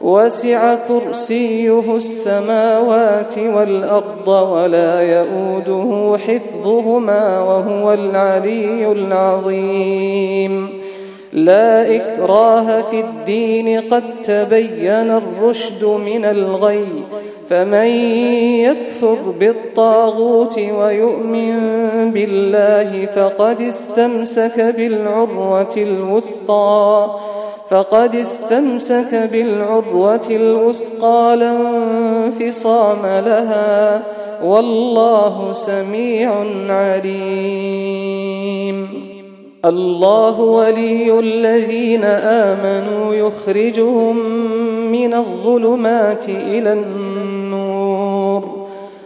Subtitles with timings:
[0.00, 10.68] وسع كرسيه السماوات والأرض ولا يؤوده حفظهما وهو العلي العظيم.
[11.32, 16.86] لا إكراه في الدين قد تبين الرشد من الغي
[17.48, 17.86] فمن
[18.66, 21.56] يكفر بالطاغوت ويؤمن
[22.12, 27.10] بالله فقد استمسك بالعروة الوثقى.
[27.68, 31.56] فقد استمسك بالعروة الوثقى لا
[32.26, 34.02] انفصام لها
[34.42, 36.32] والله سميع
[36.68, 37.76] عليم.
[39.64, 44.16] الله ولي الذين آمنوا يخرجهم
[44.92, 47.05] من الظلمات إلى النور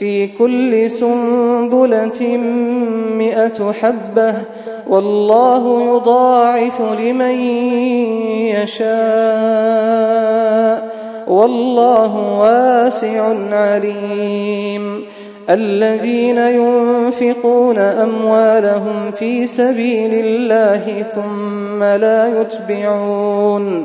[0.00, 2.36] في كل سنبلة
[3.16, 4.34] مئة حبة
[4.88, 7.40] والله يضاعف لمن
[8.56, 8.90] يشاء
[11.28, 15.04] والله واسع عليم
[15.50, 23.84] الذين ينفقون أموالهم في سبيل الله ثم لا يتبعون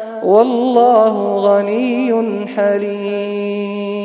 [0.23, 4.01] والله غني حليم.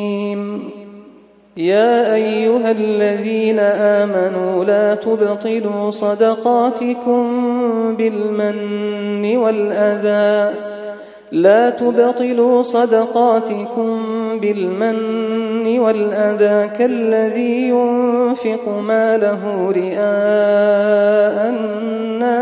[1.57, 7.27] يا أيها الذين آمنوا لا تبطلوا صدقاتكم
[7.97, 10.55] بالمن والأذى.
[11.33, 13.97] لا تبطلوا صدقاتكم
[14.41, 21.46] بالمن والأذى كالذي ينفق ماله رئاء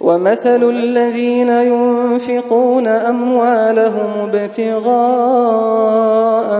[0.00, 4.96] ومثل الذين ينفقون أموالهم ابتغاء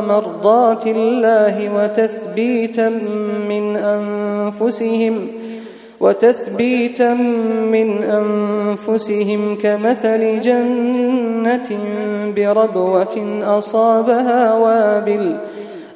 [0.01, 2.89] مرضات الله وتثبيتا
[3.49, 5.21] من أنفسهم
[6.01, 7.15] وتثبيتا
[7.73, 11.69] من أنفسهم كمثل جنة
[12.37, 15.37] بربوة أصابها وابل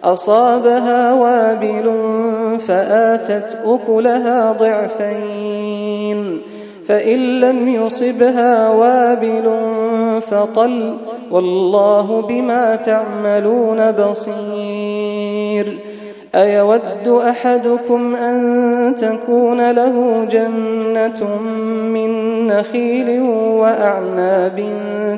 [0.05, 1.93] أصابها وابل
[2.61, 5.60] فآتت أكلها ضعفين
[6.87, 9.50] فإن لم يصبها وابل
[10.21, 10.97] فطل
[11.31, 15.79] والله بما تعملون بصير
[16.35, 21.38] أيود أحدكم أن تكون له جنة
[21.95, 23.21] من نخيل
[23.61, 24.64] وأعناب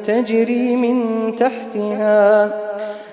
[0.05, 0.97] تجري من
[1.37, 2.51] تحتها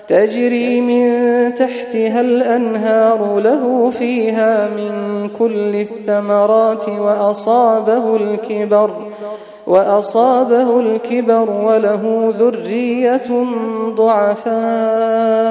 [0.08, 8.90] تجري من تحتها الأنهار له فيها من كل الثمرات وأصابه الكبر
[9.66, 13.44] وأصابه الكبر وله ذرية
[13.96, 15.50] ضعفاء.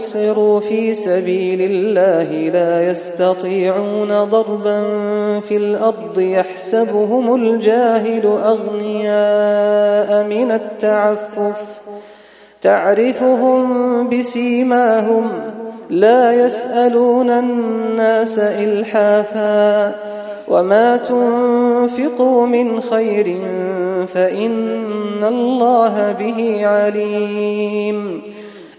[0.00, 4.80] احصروا في سبيل الله لا يستطيعون ضربا
[5.40, 11.80] في الأرض يحسبهم الجاهل أغنياء من التعفف.
[12.62, 15.28] تعرفهم بسيماهم
[15.90, 19.94] لا يسألون الناس إلحافا.
[20.48, 23.36] وما تنفقوا من خير
[24.06, 28.29] فإن الله به عليم.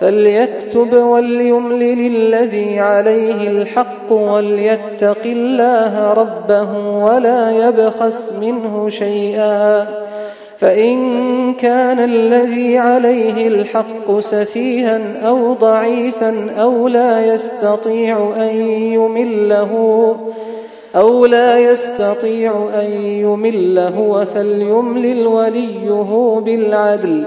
[0.00, 9.86] فليكتب وليملل الذي عليه الحق وليتق الله ربه ولا يبخس منه شيئا.
[10.58, 20.16] فإن كان الذي عليه الحق سفيها أو ضعيفا أو لا يستطيع أن يمله
[20.96, 27.26] أو لا يستطيع أن يمل هو فليملل وليه بالعدل.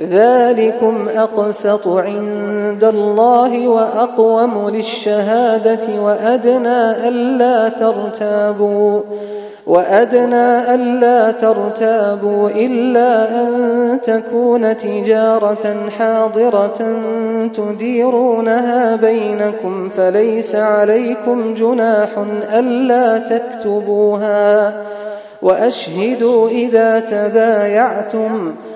[0.00, 9.00] ذلكم أقسط عند الله وأقوم للشهادة وأدنى ألا ترتابوا
[9.66, 16.98] وأدنى ألا ترتابوا إلا أن تكون تجارة حاضرة
[17.54, 22.08] تديرونها بينكم فليس عليكم جناح
[22.52, 24.74] ألا تكتبوها
[25.42, 28.54] وأشهدوا إذا تبايعتم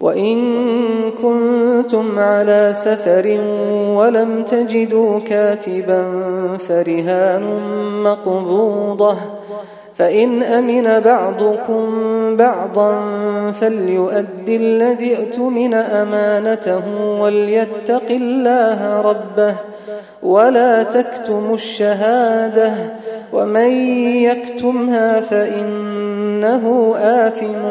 [0.00, 0.36] وإن
[1.10, 3.38] كنتم على سفر
[3.94, 6.04] ولم تجدوا كاتبا
[6.68, 7.42] فرهان
[8.02, 9.16] مقبوضة
[9.96, 11.86] فإن أمن بعضكم
[12.36, 13.00] بعضا
[13.60, 16.82] فليؤدي الذي اؤتمن أمانته
[17.20, 19.54] وليتق الله ربه
[20.22, 22.72] ولا تكتموا الشهادة
[23.32, 23.70] ومن
[24.22, 27.62] يكتمها فإنه آثم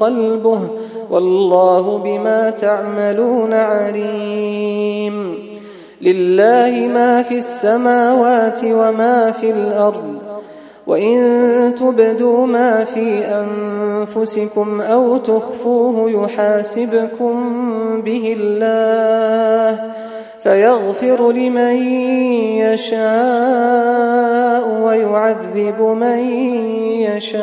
[0.00, 0.60] قلبه
[1.12, 5.34] والله بما تعملون عليم.
[6.02, 10.14] لله ما في السماوات وما في الأرض.
[10.86, 17.34] وإن تبدوا ما في أنفسكم أو تخفوه يحاسبكم
[18.04, 19.92] به الله.
[20.42, 21.76] فيغفر لمن
[22.58, 23.02] يشاء
[24.82, 26.18] ويعذب من
[27.00, 27.42] يشاء.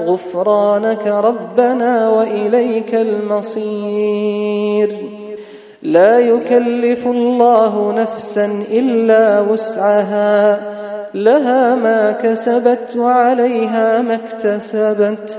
[0.00, 4.90] غفرانك ربنا وإليك المصير.
[5.82, 10.60] لا يكلف الله نفسا إلا وسعها
[11.14, 15.38] لها ما كسبت وعليها ما اكتسبت.